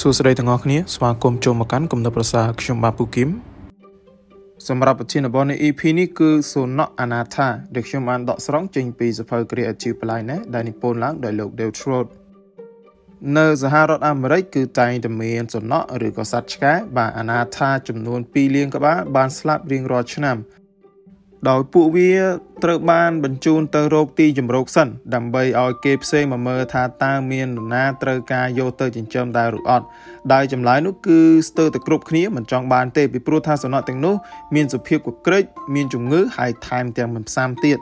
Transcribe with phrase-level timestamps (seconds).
[0.00, 3.28] សួស្តីទាំងអស់គ្នាស្វាគមន៍ចូលមកកាន់គំនិតប្រសាខ្ញុំបាទពូគឹម
[4.68, 12.06] សម្រាប់ប្រធានបទនៃ EP នេះគឺសូណក់អនាថាដែលខ្ញុំបានដកស្រង់ចេញពីសភៅ Creative Plane ដែលនិពន្ធឡើងដោយលោក Dale Trott
[13.36, 20.36] នៅសហរដ្ឋអាមេរិកគឺតែងតែមានសូណក់ឬក៏សត្វឆ្កែបាទអនាថាចំនួន2លានក្បាលបានស្លាប់រៀងរាល់ឆ្នាំ
[21.48, 22.12] ដោយពួកវា
[22.64, 29.86] ត្រូវបានបញ្ជូនទៅរកទីជម្រកសិនដើម្បីឲ្យគេផ្សេងមកមើលថាតើមាននរណាត្រូវការយកទៅចិញ្ចឹមដែរឬអត់
[30.32, 34.14] ដែលចម្លើយនោះគឺស្ទើរតែគ្រប់គ្នាមិនចង់បានទេពីព្រោះថាសំណក់ទាំងនោះ
[34.54, 35.44] មានសុភាពកក្រិច
[35.74, 37.78] មានជំងឺហើយថែមទាំងមិនផ្សាំទៀត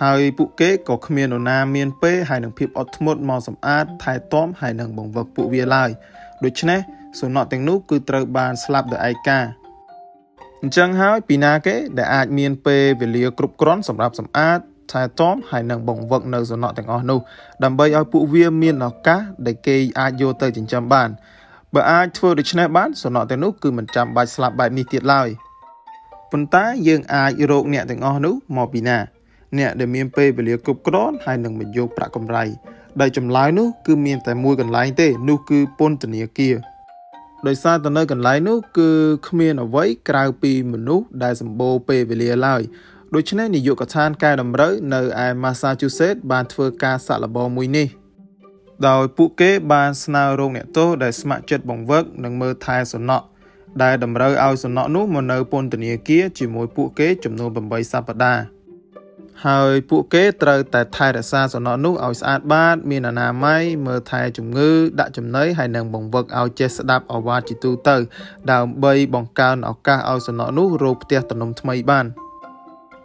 [0.00, 5.90] ហើយពួកគេក៏គ្មាននរណាមានពេលហើយនឹងភាពអត់ធ្មត់មកសម្អាតថែទាំហើយនឹងបង្វឹកពួកវាឡើយ
[6.44, 6.80] ដូច្នេះ
[7.20, 9.40] សំណក់ទាំងនោះគឺត្រូវបានស្លាប់ដោយឯកា
[10.62, 14.58] អញ្ចឹងហើយពីណាគេដែលអាចមានពេលវេលាគ្រប់គ្រាន់សម្រាប់សម្អាត
[14.92, 17.18] ថែទាំហើយនឹងបង្វឹកនៅសំណក់ទាំងអស់នោះ
[17.64, 21.08] ដើម្បីឲ្យពួកវាមានឱកាសដែលគេអាចយកទៅចិញ្ចឹមបាន
[21.74, 25.28] បើអាចធ្វើដូច្នេះបានសំណក់ទាំងនោះគឺមិនចាំបាច់ស្លាប់បែបនេះទៀតឡើយ
[26.32, 28.98] ប៉ុន្តែយើងអាចរកអ្នកទាំងអស់នោះមកពីណា
[29.58, 32.44] អ្នកដែលមានពេលវេលាគ្រប់គ្រាន់ហើយនឹងបញ្យកប្រាក់កម្រៃ
[33.00, 36.54] ដែលចម្លើយនោះគឺមានតែមួយកន្លែងទេនោះគឺពន្ធនាគារ
[37.46, 38.90] ដោយសារតែនៅកន្លែងនោះគឺ
[39.28, 42.62] គ្មានអ្វីក្រៅពីមនុស្សដែលសម្បូរពេលវេលាឡើយ
[43.14, 47.88] ដូច្នេះនាយកដ្ឋានកែតម្រូវនៅឯ Massachusetts បានធ្វើការសាក់លបងមួយនេះ
[48.88, 53.26] ដោយពួកគេបានស្នើរោងអ្នកទោសដែលស្ម័គ្រចិត្តបង្វឹកនិងមើលថែសំណក់
[53.82, 58.59] ដែលតម្រូវឲ្យសំណក់នោះមកនៅពន្ធនាគារជាមួយពួកគេចំនួន8សប្តាហ៍
[59.46, 67.96] ហើយពួកគេត្រូវតែថែរក្សាសំណក់នោះឲ្យស្អាតបាត មានអនាម័យមើលថែជំងឺ ដាក់ចំណីហើយនឹងបង្វឹកឲ្យចេះស្ដាប់អវាទជាទូទៅ
[68.52, 72.06] ដើម្បីបង្កើនឱកាសឲ្យសំណក់នោះរកផ្ទះទំនំថ្មីបាន។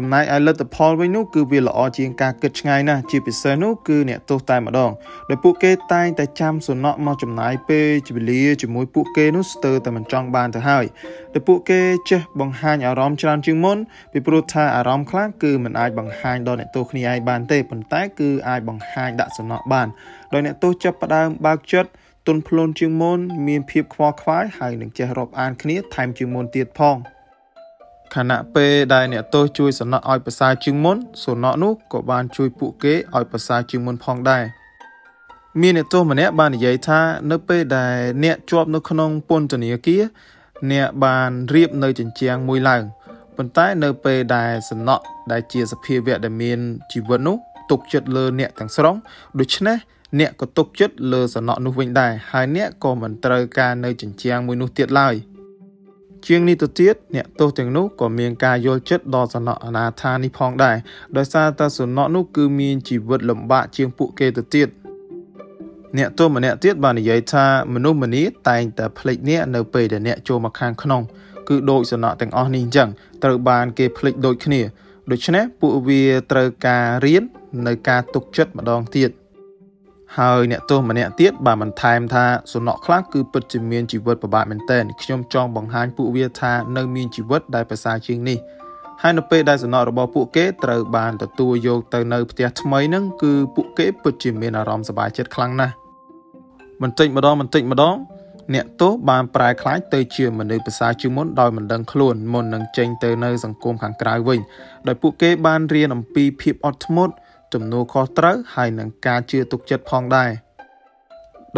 [0.00, 4.90] ចំណែកឯលទ្ធផលវិញនោះគឺវាល្អជាងការគិតឆ្ងាយណាស់ជាពិសេសនោះគឺអ្នកទោសតែម្ដង
[5.30, 10.84] ដោយពួកគេតែងតែចាំសំណក់មកចំណាយពេលជវេលាជាមួយពួកគេនោះស្ទើរតែមិនចង់បានទៅហើយ
[11.34, 13.78] ដោយពួកគេចេះបង្ហាញអារម្មណ៍ច្រើនជាងមុន
[14.12, 19.88] ពីព្រោះថាអារម្មណ៍ខ្លះគឺមិនអាចបង្ហាញដល់អ្នកទោសគ្នាឯងបានទេប៉ុន្តែគឺអាចបង្ហាញដាក់សំណក់បាន
[20.32, 21.90] ដោយអ្នកទោសចាប់ផ្ដើមបើកចិត្ត
[22.26, 26.98] ទន់ភ្លន់ជាងមុនមានភាពខ្វល់ខ្វាយហើយនឹងចេះរាប់អានគ្នាថែមជាងមុនទៀតផង។
[28.14, 34.44] ខណៈពេលដែលអ្នកទោសជួយសំណក់ឲ្យប្រសើរជាងមុនសំណក់នោះក៏បានជួយពួកគេឲ្យប្រសើរជាងមុនផងដែរ
[35.60, 40.02] មានអ្នកទោសម្នាក់បាននិយាយថានៅពេលដែលអ្នកជាប់នៅក្នុងពន្ធនាគារ
[40.72, 42.82] អ្នកបានរៀបនៅជញ្ជាំងមួយឡើង
[43.36, 46.58] ប៉ុន្តែនៅពេលដែលសំណក់ដែលជាសភាវៈដែលមាន
[46.92, 47.36] ជីវិតនោះ
[47.70, 48.96] ទុកចិត្តលើអ្នកទាំងស្រុង
[49.40, 49.76] ដូច្នេះ
[50.20, 55.16] អ្នកក៏ទុកចិត្តលើសំណក់នោះវិញដែរហើយអ្នកក៏មិនត្រូវការនៅជញ្ជាំងមួយនោះទៀតឡើយ។
[56.26, 60.76] ជាងនេះទៅទៀតអ្នកទោសទាំងនោះក៏មានការយល់ចិត្តដល់សំណក់អនាថានេះផងដែរ
[61.16, 64.68] ដោយសារតែសំណក់នោះគឺមានជីវិតលំបាកជាងពួកគេទៅទៀត
[65.98, 71.02] អ្នកទោសម្នាក់ទៀតបាននិយាយថាមនុស្សម្នាតែងតែភ្លេចអ្នកនៅពេលដែលអ្នកចូលមកខាងក្នុង
[71.48, 72.88] គឺដូចសំណក់ទាំងអស់នេះអញ្ចឹង
[73.24, 74.60] ត្រូវបានគេភ្លេចដូចគ្នា
[75.10, 76.02] ដូច្នេះពួកវា
[76.32, 77.22] ត្រូវការរៀន
[77.66, 79.10] នៅការទុកចិត្តម្ដងទៀត។
[80.16, 88.38] ហើយអ្នកទោសម្នាក់ទៀតបានបន្ថែមថាសំណក់ខ្លះគឺពិតជាមានជីវិតពិបាកមែនទែនខ្ញុំចង់បង្ហាញពួកវាថានៅមានជីវិតដែលប្រសើរជាងនេះ
[89.02, 95.74] ហើយនៅពេលដែលសំណក់របស់ពួកគេត្រូវបានទទួលយកទៅនៅផ្ទះថ្មីហ្នឹងគឺពួកគេពិតជាមានអារម្មណ៍សប្បាយចិត្តខ្លាំងណាស់
[96.82, 97.96] បន្តិចម្ដងបន្តិចម្ដង
[98.54, 104.40] អ្នកទោសបានប្រែក្លាយទៅជាមនុស្សប្រសើរជាងមុនដោយមិនដឹងខ្លួនមុននឹងចេញទៅនៅសង្គមខាងក្រៅវិញ
[104.86, 107.14] ដោយពួកគេបានរៀនអំពីភាពអត់ធ្មត់
[107.54, 110.30] ទំនួលខុសត្រូវហើយនឹងការជឿទុកចិត្តផងដែរ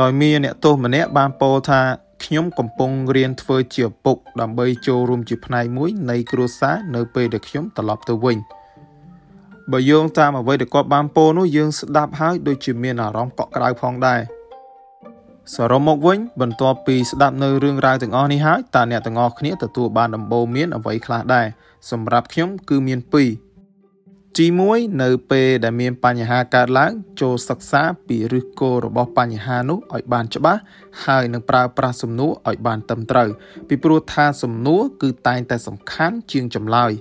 [0.00, 1.80] ដោយមានអ្នកទោសម្នាក់បានពោលថា
[2.24, 8.38] ខ្ញុំកំពុងរៀនធ្វើជាឪពុកដើម្បីចូលរួមជាផ្នែកមួយនៃគ្រួសារនៅពេលដែលខ្ញុំត្រឡប់ទៅវិញ
[9.72, 14.20] បើយោងតាមអ្វីដែលគាត់បានពោលនោះយើងស្ដាប់ហើយដូចជាមានអារម្មណ៍កក់ក្ដៅផងដែរ
[15.54, 21.46] សរុបមកវិញបន្ទាប់ពីស្ដាប់នៅរឿងរ៉ាវទាំងអស់នេះហើយតើអ្នកទាំងអស់គ្នាទទួលបានដំបូន្មានអ្វីខ្លះដែរ
[21.90, 23.49] សម្រាប់ខ្ញុំគឺមាន2
[24.38, 30.60] ទី1នៅពេលដែលមានបញ្ហាកើតឡើង ចូលសិក្សាពីឫសគល់របស់បញ្ហានោះឲ្យបានច្បាស់
[31.04, 33.28] ហើយនឹងប្រើប្រាស់សំណួរឲ្យបានត្រឹមត្រូវ
[33.68, 36.92] ពីព្រោះថាសំណួរគឺតែងតែសំខាន់ជាងចម្លើយ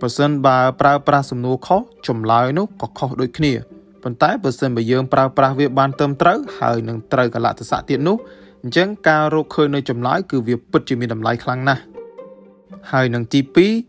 [0.00, 3.52] បើសិនបើប្រើប្រាស់សំណួរខុសចម្លើយនោះក៏ខុសដូចគ្នា
[4.02, 8.16] ប៉ុន្តែបើសិនបើយើងប្រើប្រាស់វាបានត្រឹមត្រូវហើយនឹងត្រូវកលៈទេសៈទៀតនោះ
[8.62, 11.82] អញ្ចឹងការរកឃើញនៅចម្លើយគឺវាពិតជាមានតម្លៃខ្លាំងណាស់
[12.92, 13.40] ហើយនឹងទី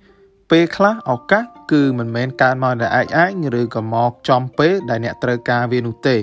[0.05, 6.17] 2ពេលខ្លះឱកាស គឺមិនមែនកើតមកតែឯកឯងឬក៏មកចំពេលដែលអ្នកត្រូវការវានោះទេ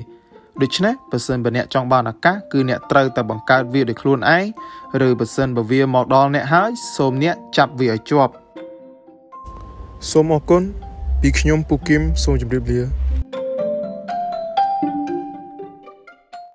[0.63, 4.45] ដូច្នេះបើសិនបើអ្នកចង់បានឱកាសគឺអ្នកត្រូវតែបង្កើតវាដោយខ្លួនឯង
[5.07, 8.33] ឬបើសិនបើវាមកដល់អ្នកហើយសូមអ្នកចាប់វាឲ្យជាប់
[10.11, 10.63] សូមអរគុណ
[11.21, 12.81] ពីខ្ញុំពូគឹមសូមជម្រាបលា